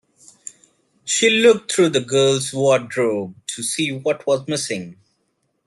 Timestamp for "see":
3.61-3.91